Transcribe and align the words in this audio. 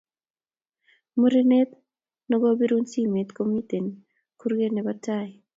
Murenet 1.19 1.69
nogobirun 2.29 2.83
simet 2.91 3.29
komiten 3.37 3.85
kurget 4.39 4.71
nebo 4.73 4.91
tai 5.05 5.29